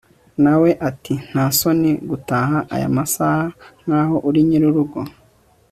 [0.43, 3.45] nawe ati ntasoni gutaha aya masaha
[3.83, 4.99] nkaho uri nyirurugo